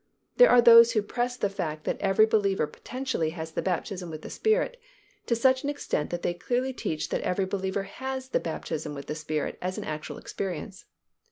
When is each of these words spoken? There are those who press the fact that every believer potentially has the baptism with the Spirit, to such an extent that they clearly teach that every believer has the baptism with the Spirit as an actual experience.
There 0.37 0.49
are 0.49 0.63
those 0.63 0.93
who 0.93 1.03
press 1.03 1.37
the 1.37 1.47
fact 1.47 1.83
that 1.83 2.01
every 2.01 2.25
believer 2.25 2.65
potentially 2.65 3.29
has 3.37 3.51
the 3.51 3.61
baptism 3.61 4.09
with 4.09 4.23
the 4.23 4.31
Spirit, 4.31 4.81
to 5.27 5.35
such 5.35 5.63
an 5.63 5.69
extent 5.69 6.09
that 6.09 6.23
they 6.23 6.33
clearly 6.33 6.73
teach 6.73 7.09
that 7.09 7.21
every 7.21 7.45
believer 7.45 7.83
has 7.83 8.29
the 8.29 8.39
baptism 8.39 8.95
with 8.95 9.05
the 9.05 9.13
Spirit 9.13 9.59
as 9.61 9.77
an 9.77 9.83
actual 9.83 10.17
experience. 10.17 10.85